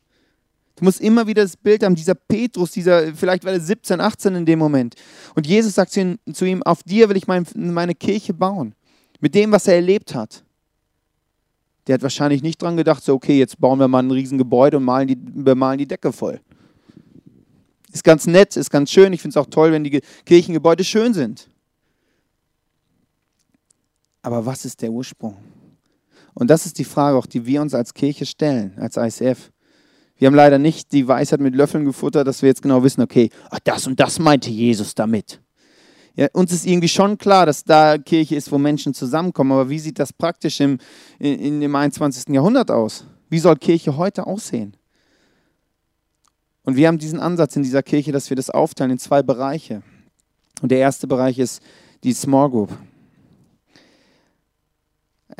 [0.81, 4.33] Du musst immer wieder das Bild haben, dieser Petrus, dieser, vielleicht war er 17, 18
[4.33, 4.95] in dem Moment.
[5.35, 8.73] Und Jesus sagt zu ihm, auf dir will ich mein, meine Kirche bauen.
[9.19, 10.43] Mit dem, was er erlebt hat.
[11.85, 14.83] Der hat wahrscheinlich nicht dran gedacht, so, okay, jetzt bauen wir mal ein Riesengebäude und
[14.83, 16.41] malen die, bemalen die Decke voll.
[17.93, 19.13] Ist ganz nett, ist ganz schön.
[19.13, 21.47] Ich finde es auch toll, wenn die Kirchengebäude schön sind.
[24.23, 25.37] Aber was ist der Ursprung?
[26.33, 29.51] Und das ist die Frage auch, die wir uns als Kirche stellen, als ICF.
[30.21, 33.31] Wir haben leider nicht die Weisheit mit Löffeln gefuttert, dass wir jetzt genau wissen, okay,
[33.49, 35.41] ach, das und das meinte Jesus damit.
[36.15, 39.79] Ja, uns ist irgendwie schon klar, dass da Kirche ist, wo Menschen zusammenkommen, aber wie
[39.79, 40.77] sieht das praktisch im,
[41.17, 42.35] in, dem 21.
[42.35, 43.07] Jahrhundert aus?
[43.29, 44.77] Wie soll Kirche heute aussehen?
[46.61, 49.81] Und wir haben diesen Ansatz in dieser Kirche, dass wir das aufteilen in zwei Bereiche.
[50.61, 51.63] Und der erste Bereich ist
[52.03, 52.77] die Small Group.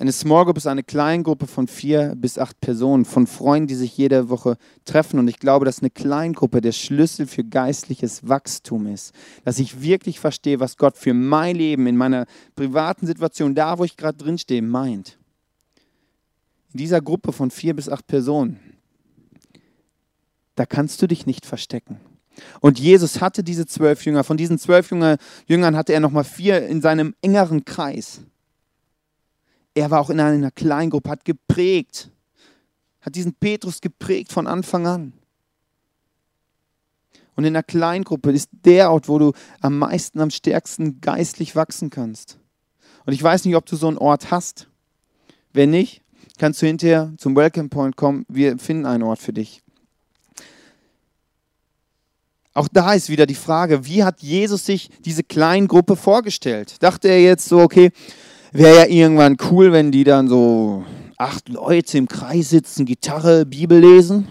[0.02, 3.96] Eine Small Group ist eine Kleingruppe von vier bis acht Personen, von Freunden, die sich
[3.96, 5.20] jede Woche treffen.
[5.20, 9.14] Und ich glaube, dass eine Kleingruppe der Schlüssel für geistliches Wachstum ist.
[9.46, 13.84] Dass ich wirklich verstehe, was Gott für mein Leben in meiner privaten Situation, da wo
[13.84, 15.20] ich gerade drin stehe, meint.
[16.74, 18.60] In dieser Gruppe von vier bis acht Personen,
[20.56, 22.00] da kannst du dich nicht verstecken.
[22.60, 24.24] Und Jesus hatte diese zwölf Jünger.
[24.24, 28.22] Von diesen zwölf Jüngern hatte er nochmal vier in seinem engeren Kreis
[29.74, 32.10] er war auch in einer Kleingruppe, hat geprägt,
[33.02, 35.14] hat diesen Petrus geprägt von Anfang an.
[37.36, 41.90] Und in einer Kleingruppe ist der Ort, wo du am meisten, am stärksten geistlich wachsen
[41.90, 42.38] kannst.
[43.06, 44.68] Und ich weiß nicht, ob du so einen Ort hast.
[45.54, 46.02] Wenn nicht,
[46.38, 48.26] kannst du hinterher zum Welcome Point kommen.
[48.28, 49.64] Wir finden einen Ort für dich.
[52.54, 56.84] Auch da ist wieder die Frage, wie hat Jesus sich diese Kleingruppe vorgestellt?
[56.84, 57.92] Dachte er jetzt so, okay,
[58.52, 60.86] wäre ja irgendwann cool, wenn die dann so
[61.18, 64.28] acht Leute im Kreis sitzen, Gitarre, Bibel lesen.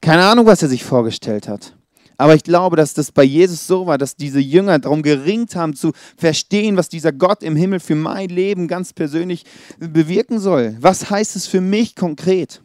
[0.00, 1.74] Keine Ahnung, was er sich vorgestellt hat.
[2.18, 5.74] Aber ich glaube, dass das bei Jesus so war, dass diese Jünger darum geringt haben,
[5.74, 9.44] zu verstehen, was dieser Gott im Himmel für mein Leben ganz persönlich
[9.78, 10.76] bewirken soll.
[10.80, 12.60] Was heißt es für mich konkret?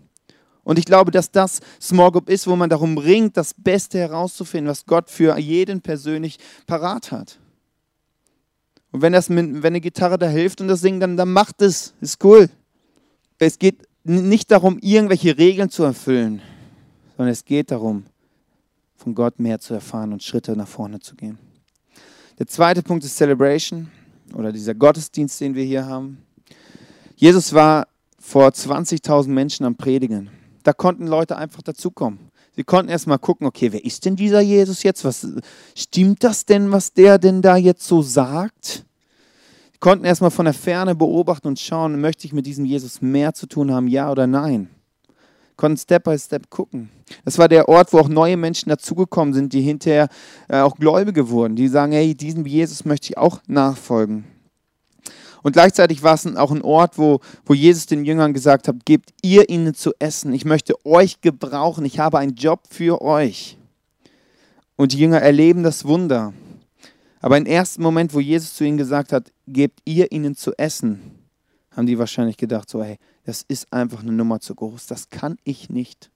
[0.64, 4.70] Und ich glaube, dass das Small Group ist, wo man darum ringt, das Beste herauszufinden,
[4.70, 7.40] was Gott für jeden persönlich parat hat.
[8.98, 11.62] Und wenn, das mit, wenn eine Gitarre da hilft und das Singen, dann, dann macht
[11.62, 11.94] es.
[12.02, 12.50] Ist cool.
[13.38, 16.42] Es geht nicht darum, irgendwelche Regeln zu erfüllen,
[17.16, 18.06] sondern es geht darum,
[18.96, 21.38] von Gott mehr zu erfahren und Schritte nach vorne zu gehen.
[22.40, 23.92] Der zweite Punkt ist Celebration
[24.34, 26.18] oder dieser Gottesdienst, den wir hier haben.
[27.18, 30.32] Jesus war vor 20.000 Menschen am Predigen.
[30.64, 32.32] Da konnten Leute einfach dazukommen.
[32.56, 35.06] Sie konnten erst mal gucken, okay, wer ist denn dieser Jesus jetzt?
[35.06, 35.28] Was,
[35.76, 38.87] stimmt das denn, was der denn da jetzt so sagt?
[39.80, 43.34] Konnten erst mal von der Ferne beobachten und schauen, möchte ich mit diesem Jesus mehr
[43.34, 44.70] zu tun haben, ja oder nein?
[45.56, 46.90] Konnten Step by Step gucken.
[47.26, 50.08] Das war der Ort, wo auch neue Menschen dazugekommen sind, die hinterher
[50.48, 54.26] äh, auch Gläubige wurden, die sagen, hey, diesem Jesus möchte ich auch nachfolgen.
[55.44, 59.12] Und gleichzeitig war es auch ein Ort, wo, wo Jesus den Jüngern gesagt hat, gebt
[59.22, 60.34] ihr ihnen zu essen.
[60.34, 61.86] Ich möchte euch gebrauchen.
[61.86, 63.58] Ich habe einen Job für euch.
[64.76, 66.34] Und die Jünger erleben das Wunder.
[67.28, 71.20] Aber im ersten Moment, wo Jesus zu ihnen gesagt hat, gebt ihr ihnen zu essen,
[71.72, 74.88] haben die wahrscheinlich gedacht, so, hey, das ist einfach eine Nummer zu groß.
[74.88, 76.10] Das kann ich nicht.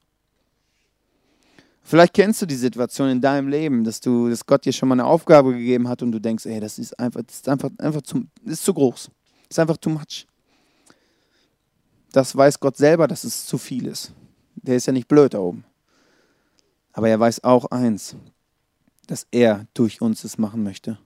[1.84, 4.95] Vielleicht kennst du die Situation in deinem Leben, dass du, dass Gott dir schon mal
[4.95, 8.04] eine Aufgabe gegeben hat und du denkst, ey, das ist einfach, das ist einfach, einfach
[8.04, 9.12] zu, ist zu groß.
[9.50, 10.26] Das ist einfach too much.
[12.13, 14.13] Das weiß Gott selber, dass es zu viel ist.
[14.56, 15.65] Der ist ja nicht blöd da oben.
[16.93, 18.15] Aber er weiß auch eins,
[19.12, 20.97] dass er durch uns es machen möchte.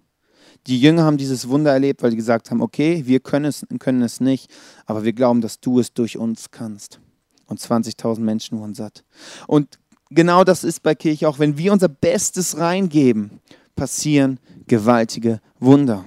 [0.67, 4.03] Die Jünger haben dieses Wunder erlebt, weil sie gesagt haben, okay, wir können es, können
[4.03, 4.51] es nicht,
[4.85, 6.99] aber wir glauben, dass du es durch uns kannst.
[7.47, 9.03] Und 20.000 Menschen wurden satt.
[9.47, 9.79] Und
[10.11, 11.39] genau das ist bei Kirche auch.
[11.39, 13.39] Wenn wir unser Bestes reingeben,
[13.75, 16.05] passieren gewaltige Wunder.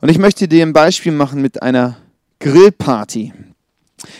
[0.00, 1.98] Und ich möchte dir ein Beispiel machen mit einer
[2.40, 3.32] Grillparty.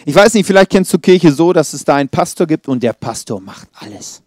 [0.07, 2.81] Ich weiß nicht, vielleicht kennst du Kirche so, dass es da einen Pastor gibt und
[2.85, 4.22] der Pastor macht alles.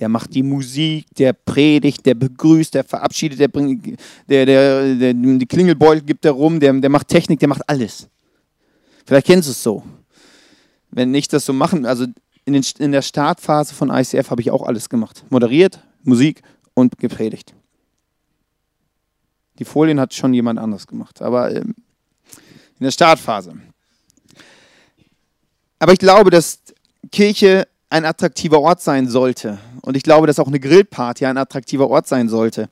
[0.00, 5.14] Der macht die Musik, der predigt, der begrüßt, der verabschiedet, der bringt, der, der, der,
[5.14, 8.08] die Klingelbeutel gibt er rum, der, der macht Technik, der macht alles.
[9.04, 9.82] Vielleicht kennst du es so.
[10.90, 12.06] Wenn nicht das so machen, also
[12.46, 15.24] in, den, in der Startphase von ICF habe ich auch alles gemacht.
[15.28, 16.42] Moderiert, Musik
[16.74, 17.54] und gepredigt.
[19.58, 21.74] Die Folien hat schon jemand anderes gemacht, aber ähm,
[22.78, 23.54] in der Startphase.
[25.78, 26.60] Aber ich glaube, dass
[27.12, 29.58] Kirche ein attraktiver Ort sein sollte.
[29.82, 32.68] Und ich glaube, dass auch eine Grillparty ein attraktiver Ort sein sollte.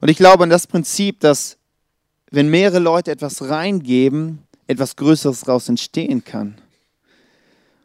[0.00, 1.56] Und ich glaube an das Prinzip, dass
[2.30, 6.56] wenn mehrere Leute etwas reingeben, etwas Größeres daraus entstehen kann.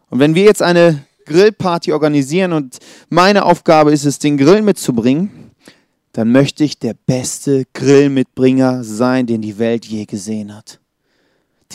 [0.10, 2.78] Und wenn wir jetzt eine Grillparty organisieren und
[3.10, 5.52] meine Aufgabe ist es, den Grill mitzubringen,
[6.12, 10.80] dann möchte ich der beste Grillmitbringer sein, den die Welt je gesehen hat.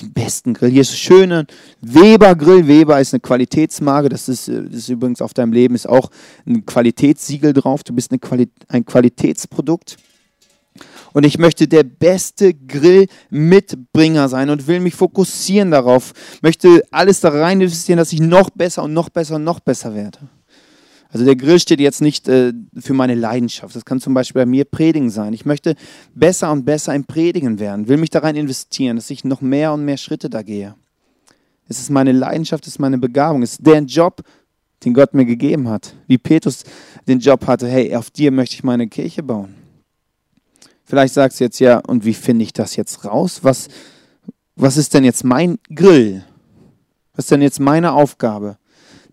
[0.00, 0.70] Den besten Grill.
[0.70, 1.46] Hier ist das schöne
[1.80, 2.66] Weber Grill.
[2.66, 4.08] Weber ist eine Qualitätsmarke.
[4.08, 6.10] Das ist, das ist übrigens auf deinem Leben ist auch
[6.46, 7.82] ein Qualitätssiegel drauf.
[7.84, 9.96] Du bist Quali ein Qualitätsprodukt.
[11.12, 16.12] Und ich möchte der beste Grillmitbringer sein und will mich fokussieren darauf.
[16.42, 19.94] Möchte alles da rein investieren, dass ich noch besser und noch besser und noch besser
[19.94, 20.18] werde.
[21.10, 23.74] Also der Grill steht jetzt nicht äh, für meine Leidenschaft.
[23.74, 25.32] Das kann zum Beispiel bei mir Predigen sein.
[25.32, 25.74] Ich möchte
[26.14, 29.72] besser und besser im Predigen werden, will mich da rein investieren, dass ich noch mehr
[29.72, 30.74] und mehr Schritte da gehe.
[31.68, 34.22] Es ist meine Leidenschaft, es ist meine Begabung, es ist der Job,
[34.84, 35.94] den Gott mir gegeben hat.
[36.06, 36.64] Wie Petrus
[37.06, 39.54] den Job hatte, hey, auf dir möchte ich meine Kirche bauen.
[40.84, 43.40] Vielleicht sagst du jetzt, ja, und wie finde ich das jetzt raus?
[43.42, 43.68] Was,
[44.56, 46.24] was ist denn jetzt mein Grill?
[47.14, 48.57] Was ist denn jetzt meine Aufgabe?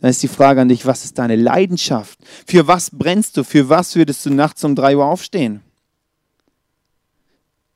[0.05, 2.19] Dann ist die Frage an dich, was ist deine Leidenschaft?
[2.45, 3.43] Für was brennst du?
[3.43, 5.61] Für was würdest du nachts um drei Uhr aufstehen?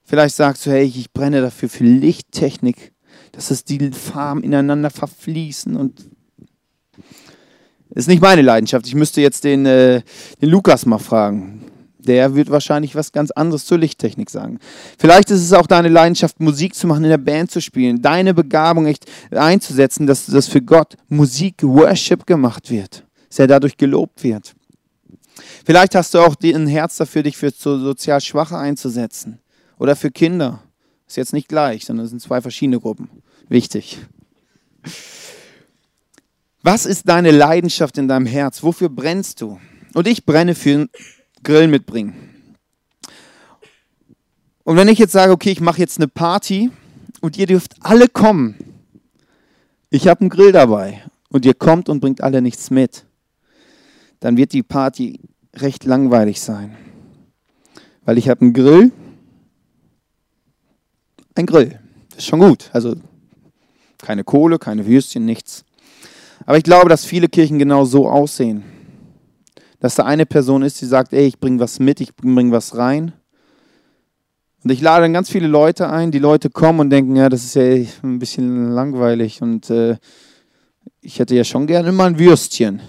[0.04, 2.94] Vielleicht sagst du, hey, ich brenne dafür für Lichttechnik,
[3.32, 6.06] dass es die Farben ineinander verfließen und
[7.96, 8.86] ist nicht meine Leidenschaft.
[8.86, 10.04] Ich müsste jetzt den, äh,
[10.40, 11.66] den Lukas mal fragen.
[12.00, 14.60] Der wird wahrscheinlich was ganz anderes zur Lichttechnik sagen.
[14.98, 18.34] Vielleicht ist es auch deine Leidenschaft, Musik zu machen, in der Band zu spielen, deine
[18.34, 24.24] Begabung echt einzusetzen, dass das für Gott Musik, Worship gemacht wird, dass er dadurch gelobt
[24.24, 24.56] wird.
[25.66, 29.40] Vielleicht hast du auch ein Herz dafür, dich für sozial Schwache einzusetzen
[29.78, 30.64] oder für Kinder.
[31.06, 33.10] Ist jetzt nicht gleich, sondern es sind zwei verschiedene Gruppen.
[33.50, 34.00] Wichtig.
[36.62, 38.64] Was ist deine Leidenschaft in deinem Herz?
[38.64, 39.60] Wofür brennst du?
[39.94, 40.88] Und ich brenne für
[41.44, 42.16] Grill mitbringen.
[44.64, 46.70] Und wenn ich jetzt sage, okay, ich mache jetzt eine Party
[47.22, 48.56] und ihr dürft alle kommen,
[49.90, 53.06] ich habe einen Grill dabei und ihr kommt und bringt alle nichts mit,
[54.20, 55.20] dann wird die Party
[55.56, 56.76] recht langweilig sein.
[58.06, 58.92] Weil ich habe einen Grill,
[61.36, 62.70] ein Grill, das ist schon gut.
[62.74, 62.96] Also
[63.98, 65.66] keine Kohle, keine Würstchen, nichts.
[66.46, 68.64] Aber ich glaube, dass viele Kirchen genau so aussehen.
[69.80, 72.76] Dass da eine Person ist, die sagt, ey, ich bringe was mit, ich bringe was
[72.76, 73.14] rein.
[74.64, 77.46] Und ich lade dann ganz viele Leute ein, die Leute kommen und denken, ja, das
[77.46, 77.64] ist ja
[78.04, 79.98] ein bisschen langweilig und äh,
[81.02, 82.82] ich hätte ja schon gerne mal ein Würstchen.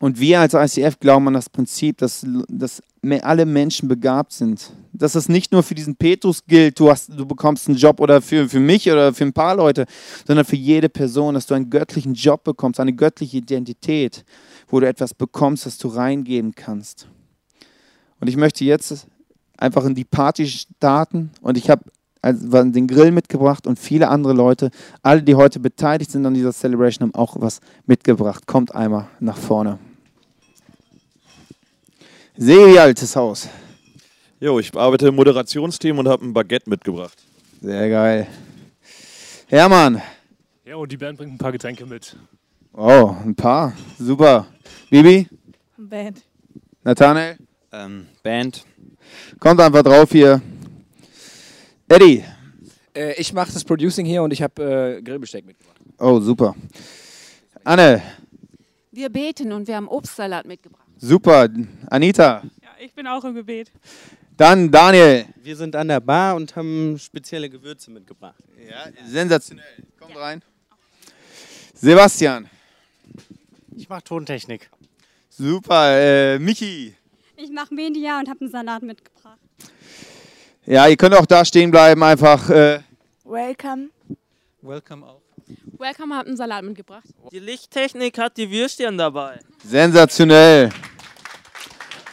[0.00, 4.72] Und wir als ICF glauben an das Prinzip, dass, dass alle Menschen begabt sind.
[4.92, 8.20] Dass es nicht nur für diesen Petrus gilt, du, hast, du bekommst einen Job oder
[8.20, 9.86] für, für mich oder für ein paar Leute,
[10.26, 14.24] sondern für jede Person, dass du einen göttlichen Job bekommst, eine göttliche Identität,
[14.68, 17.08] wo du etwas bekommst, das du reingeben kannst.
[18.20, 19.06] Und ich möchte jetzt
[19.56, 21.84] einfach in die Party starten und ich habe
[22.22, 24.70] also den Grill mitgebracht und viele andere Leute,
[25.02, 28.46] alle, die heute beteiligt sind an dieser Celebration, haben auch was mitgebracht.
[28.46, 29.78] Kommt einmal nach vorne.
[32.42, 33.50] Sehe wie altes Haus.
[34.40, 37.22] Jo, ich arbeite im Moderationsteam und habe ein Baguette mitgebracht.
[37.60, 38.26] Sehr geil.
[39.46, 40.00] Hermann.
[40.64, 42.16] Ja, und die Band bringt ein paar Getränke mit.
[42.72, 43.74] Oh, ein paar.
[43.98, 44.46] Super.
[44.88, 45.28] Bibi?
[45.76, 46.22] Band.
[46.82, 47.36] Nathanael?
[47.72, 48.64] Ähm, Band.
[49.38, 50.40] Kommt einfach drauf hier.
[51.88, 52.24] Eddie?
[52.96, 55.76] Äh, ich mache das Producing hier und ich habe äh, Grillbesteck mitgebracht.
[55.98, 56.56] Oh, super.
[57.64, 58.00] Anne?
[58.92, 60.79] Wir beten und wir haben Obstsalat mitgebracht.
[61.02, 61.48] Super.
[61.88, 62.42] Anita?
[62.60, 63.72] Ja, ich bin auch im Gebet.
[64.36, 65.24] Dann Daniel.
[65.42, 68.42] Wir sind an der Bar und haben spezielle Gewürze mitgebracht.
[68.68, 69.64] Ja, sensationell.
[69.98, 70.20] Kommt ja.
[70.20, 70.42] rein.
[71.72, 72.50] Sebastian.
[73.74, 74.68] Ich mache Tontechnik.
[75.30, 75.98] Super.
[75.98, 76.94] Äh, Michi.
[77.36, 79.38] Ich mache Media und habe einen Salat mitgebracht.
[80.66, 82.50] Ja, ihr könnt auch da stehen bleiben, einfach.
[82.50, 82.80] Äh
[83.24, 83.88] Welcome.
[84.60, 85.22] Welcome auch.
[85.78, 87.04] Welcome hat einen Salat mitgebracht.
[87.32, 89.40] Die Lichttechnik hat die Würstchen dabei.
[89.64, 90.70] Sensationell.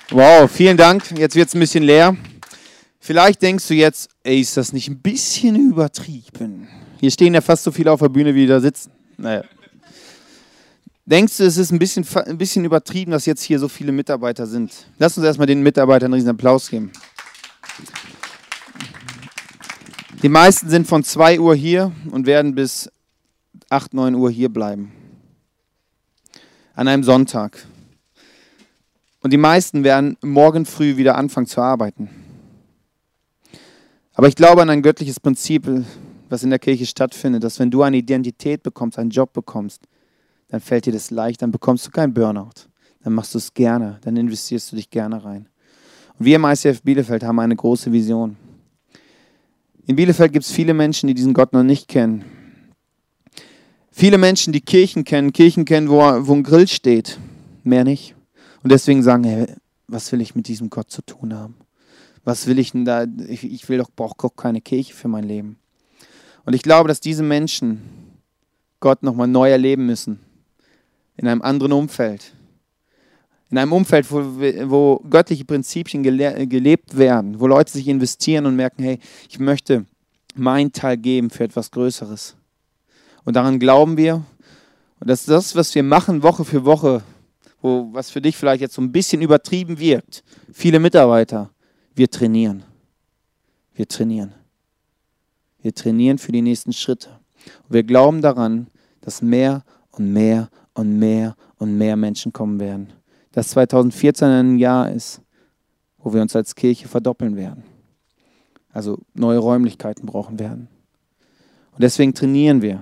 [0.10, 1.12] Wow, vielen Dank.
[1.17, 2.15] Jetzt wird es ein bisschen leer.
[3.00, 6.67] Vielleicht denkst du jetzt, ey, ist das nicht ein bisschen übertrieben?
[7.00, 8.91] Hier stehen ja fast so viele auf der Bühne, wie da sitzen.
[9.17, 9.43] Naja.
[11.06, 14.45] Denkst du, es ist ein bisschen, ein bisschen übertrieben, dass jetzt hier so viele Mitarbeiter
[14.45, 14.73] sind?
[14.97, 16.91] Lass uns erstmal den Mitarbeitern einen riesen Applaus geben.
[20.21, 22.89] Die meisten sind von 2 Uhr hier und werden bis
[23.69, 24.91] 8, 9 Uhr hier bleiben.
[26.73, 27.65] An einem Sonntag.
[29.21, 32.10] Und die meisten werden morgen früh wieder anfangen zu arbeiten.
[34.13, 35.67] Aber ich glaube an ein göttliches Prinzip,
[36.30, 39.84] was in der Kirche stattfindet, dass wenn du eine Identität bekommst, einen Job bekommst,
[40.47, 42.67] dann fällt dir das leicht, dann bekommst du keinen Burnout.
[43.03, 45.49] Dann machst du es gerne, dann investierst du dich gerne rein.
[46.17, 48.38] Und wir im ICF Bielefeld haben eine große Vision.
[49.86, 52.25] In Bielefeld gibt es viele Menschen, die diesen Gott noch nicht kennen.
[53.99, 57.17] Viele Menschen, die Kirchen kennen, Kirchen kennen, wo, wo ein Grill steht,
[57.63, 58.13] mehr nicht.
[58.62, 59.47] Und deswegen sagen, hey,
[59.88, 61.55] was will ich mit diesem Gott zu tun haben?
[62.23, 63.07] Was will ich denn da?
[63.27, 65.57] Ich, ich will doch, brauche keine Kirche für mein Leben.
[66.45, 67.81] Und ich glaube, dass diese Menschen
[68.81, 70.19] Gott nochmal neu erleben müssen.
[71.15, 72.36] In einem anderen Umfeld.
[73.49, 74.19] In einem Umfeld, wo,
[74.69, 79.88] wo göttliche Prinzipien gelebt werden, wo Leute sich investieren und merken, hey, ich möchte
[80.36, 82.37] meinen Teil geben für etwas Größeres.
[83.27, 84.23] Und daran glauben wir.
[85.01, 87.03] Und das ist das, was wir machen Woche für Woche,
[87.61, 90.23] wo, was für dich vielleicht jetzt so ein bisschen übertrieben wirkt.
[90.53, 91.49] Viele Mitarbeiter.
[91.93, 92.63] Wir trainieren.
[93.73, 94.33] Wir trainieren.
[95.61, 97.09] Wir trainieren für die nächsten Schritte.
[97.67, 98.67] Und wir glauben daran,
[99.01, 102.93] dass mehr und mehr und mehr und mehr Menschen kommen werden.
[103.33, 105.19] Dass 2014 ein Jahr ist,
[105.97, 107.63] wo wir uns als Kirche verdoppeln werden.
[108.71, 110.69] Also neue Räumlichkeiten brauchen werden.
[111.73, 112.81] Und deswegen trainieren wir.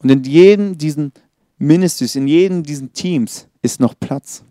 [0.00, 1.12] Und in jedem diesen
[1.58, 4.42] Ministries, in jedem diesen Teams ist noch Platz.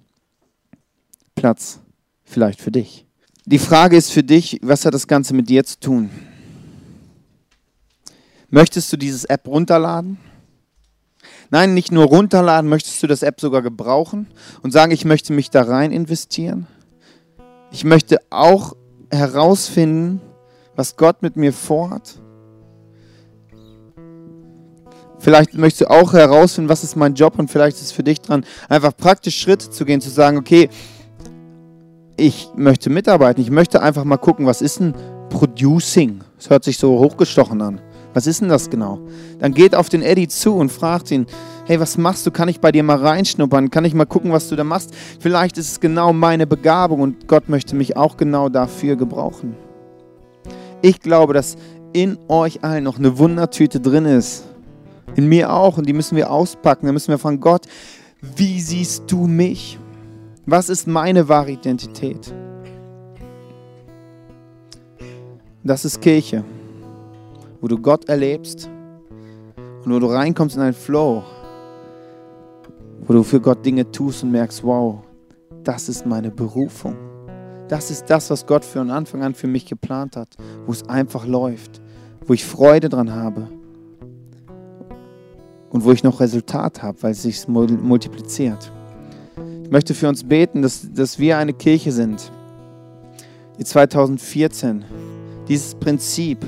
[1.35, 1.79] Platz
[2.23, 3.05] vielleicht für dich.
[3.45, 6.09] Die Frage ist für dich, was hat das Ganze mit dir zu tun?
[8.49, 10.17] Möchtest du dieses App runterladen?
[11.49, 14.27] Nein, nicht nur runterladen, möchtest du das App sogar gebrauchen
[14.61, 16.67] und sagen, ich möchte mich da rein investieren?
[17.71, 18.75] Ich möchte auch
[19.11, 20.21] herausfinden,
[20.75, 22.19] was Gott mit mir vorhat.
[25.19, 28.21] Vielleicht möchtest du auch herausfinden, was ist mein Job und vielleicht ist es für dich
[28.21, 30.69] dran, einfach praktisch Schritte zu gehen, zu sagen, okay,
[32.15, 34.93] ich möchte mitarbeiten, ich möchte einfach mal gucken, was ist ein
[35.29, 36.21] Producing?
[36.37, 37.81] Das hört sich so hochgestochen an.
[38.13, 38.99] Was ist denn das genau?
[39.39, 41.27] Dann geht auf den Eddie zu und fragt ihn,
[41.65, 42.31] hey, was machst du?
[42.31, 43.69] Kann ich bei dir mal reinschnuppern?
[43.69, 44.93] Kann ich mal gucken, was du da machst?
[45.19, 49.55] Vielleicht ist es genau meine Begabung und Gott möchte mich auch genau dafür gebrauchen.
[50.81, 51.55] Ich glaube, dass
[51.93, 54.48] in euch allen noch eine Wundertüte drin ist.
[55.15, 56.85] In mir auch und die müssen wir auspacken.
[56.85, 57.65] Da müssen wir fragen, Gott,
[58.21, 59.77] wie siehst du mich?
[60.45, 62.33] Was ist meine wahre Identität?
[65.63, 66.43] Das ist Kirche
[67.61, 68.69] wo du Gott erlebst
[69.85, 71.23] und wo du reinkommst in einen Flow,
[73.01, 74.99] wo du für Gott Dinge tust und merkst, wow,
[75.63, 76.95] das ist meine Berufung.
[77.67, 80.29] Das ist das, was Gott von Anfang an für mich geplant hat,
[80.65, 81.81] wo es einfach läuft,
[82.25, 83.47] wo ich Freude dran habe
[85.69, 88.71] und wo ich noch Resultat habe, weil es sich multipliziert.
[89.63, 92.31] Ich möchte für uns beten, dass, dass wir eine Kirche sind,
[93.59, 94.85] die 2014
[95.47, 96.39] dieses Prinzip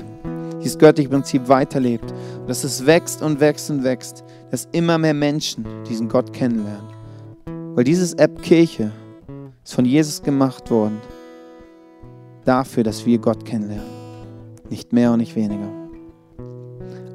[0.62, 2.12] dieses göttliche Prinzip weiterlebt.
[2.46, 6.88] Dass es wächst und wächst und wächst, dass immer mehr Menschen diesen Gott kennenlernen.
[7.74, 8.90] Weil dieses App Kirche
[9.64, 10.98] ist von Jesus gemacht worden,
[12.44, 14.02] dafür, dass wir Gott kennenlernen.
[14.70, 15.68] Nicht mehr und nicht weniger.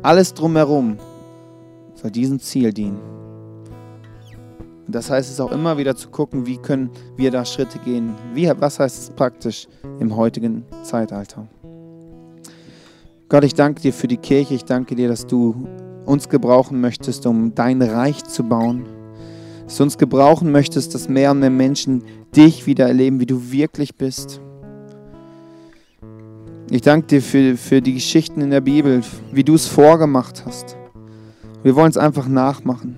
[0.01, 0.97] Alles drumherum
[1.97, 2.99] soll diesem Ziel dienen.
[4.85, 8.15] Und das heißt es auch immer wieder zu gucken, wie können wir da Schritte gehen.
[8.33, 9.67] Wie, was heißt es praktisch
[9.99, 11.47] im heutigen Zeitalter?
[13.27, 14.53] Gott, ich danke dir für die Kirche.
[14.53, 15.67] Ich danke dir, dass du
[16.05, 18.85] uns gebrauchen möchtest, um dein Reich zu bauen.
[19.65, 23.51] Dass du uns gebrauchen möchtest, dass mehr und mehr Menschen dich wieder erleben, wie du
[23.51, 24.39] wirklich bist.
[26.69, 29.01] Ich danke dir für, für die Geschichten in der Bibel,
[29.33, 30.77] wie du es vorgemacht hast.
[31.63, 32.97] Wir wollen es einfach nachmachen.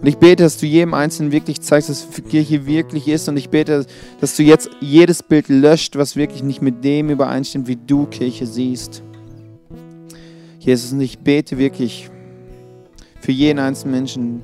[0.00, 3.28] Und ich bete, dass du jedem Einzelnen wirklich zeigst, dass Kirche wirklich ist.
[3.28, 3.86] Und ich bete,
[4.20, 8.46] dass du jetzt jedes Bild löscht, was wirklich nicht mit dem übereinstimmt, wie du Kirche
[8.46, 9.02] siehst.
[10.58, 12.10] Jesus, und ich bete wirklich
[13.20, 14.42] für jeden einzelnen Menschen,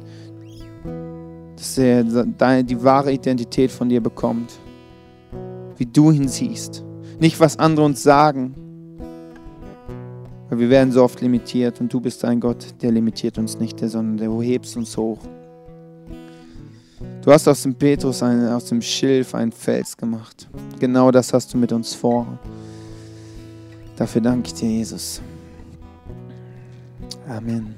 [1.57, 2.05] dass er
[2.63, 4.53] die wahre Identität von dir bekommt.
[5.77, 6.85] Wie du ihn siehst.
[7.19, 8.55] Nicht, was andere uns sagen.
[10.49, 13.81] Weil wir werden so oft limitiert und du bist ein Gott, der limitiert uns nicht,
[13.81, 15.19] sondern der hebst uns hoch.
[17.23, 20.49] Du hast aus dem Petrus, ein, aus dem Schilf einen Fels gemacht.
[20.79, 22.27] Genau das hast du mit uns vor.
[23.97, 25.21] Dafür danke ich dir, Jesus.
[27.29, 27.75] Amen.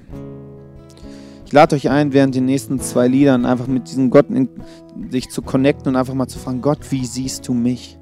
[1.47, 4.49] Ich lade euch ein, während den nächsten zwei Liedern einfach mit diesem Gott in,
[5.11, 7.99] sich zu connecten und einfach mal zu fragen, Gott, wie siehst du mich?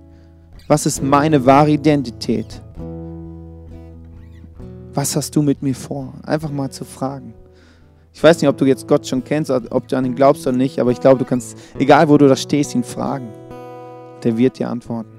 [0.67, 2.61] Was ist meine wahre Identität?
[4.99, 6.13] Was hast du mit mir vor?
[6.27, 7.33] Einfach mal zu fragen.
[8.13, 10.57] Ich weiß nicht, ob du jetzt Gott schon kennst, ob du an ihn glaubst oder
[10.57, 13.29] nicht, aber ich glaube, du kannst, egal wo du da stehst, ihn fragen.
[14.25, 15.18] Der wird dir antworten.